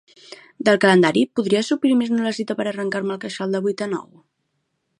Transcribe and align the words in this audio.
Del 0.69 0.79
calendari 0.85 1.21
podries 1.39 1.69
suprimir-nos 1.73 2.25
la 2.29 2.33
cita 2.37 2.55
per 2.61 2.67
arrencar-me 2.71 3.15
el 3.17 3.21
queixal 3.27 3.55
de 3.57 3.65
vuit 3.67 3.85
a 3.87 3.89
nou? 3.93 4.09